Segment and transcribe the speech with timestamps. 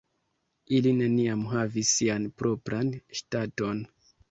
[0.77, 3.89] Ili neniam havis sian propran ŝtaton.